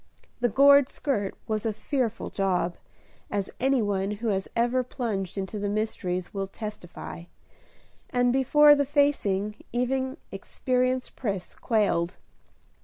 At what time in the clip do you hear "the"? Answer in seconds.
0.39-0.49, 5.59-5.69, 8.73-8.83